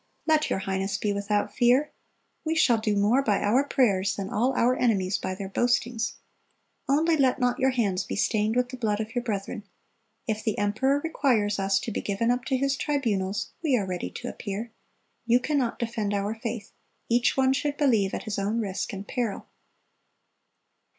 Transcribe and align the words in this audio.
Let 0.25 0.49
your 0.49 0.57
highness 0.57 0.97
be 0.97 1.13
without 1.13 1.53
fear. 1.55 1.91
We 2.43 2.55
shall 2.55 2.79
do 2.79 2.95
more 2.95 3.21
by 3.21 3.37
our 3.39 3.63
prayers 3.63 4.15
than 4.15 4.31
all 4.31 4.51
our 4.53 4.75
enemies 4.75 5.19
by 5.19 5.35
their 5.35 5.47
boastings. 5.47 6.13
Only 6.89 7.15
let 7.15 7.37
not 7.37 7.59
your 7.59 7.69
hands 7.69 8.03
be 8.03 8.15
stained 8.15 8.55
with 8.55 8.69
the 8.69 8.77
blood 8.77 8.99
of 8.99 9.13
your 9.13 9.23
brethren. 9.23 9.61
If 10.25 10.43
the 10.43 10.57
emperor 10.57 10.99
requires 11.03 11.59
us 11.59 11.79
to 11.81 11.91
be 11.91 12.01
given 12.01 12.31
up 12.31 12.45
to 12.45 12.57
his 12.57 12.75
tribunals, 12.77 13.51
we 13.61 13.77
are 13.77 13.85
ready 13.85 14.09
to 14.09 14.27
appear. 14.27 14.71
You 15.27 15.39
cannot 15.39 15.77
defend 15.77 16.15
our 16.15 16.33
faith: 16.33 16.71
each 17.07 17.37
one 17.37 17.53
should 17.53 17.77
believe 17.77 18.15
at 18.15 18.23
his 18.23 18.39
own 18.39 18.59
risk 18.59 18.93
and 18.93 19.07
peril." 19.07 19.45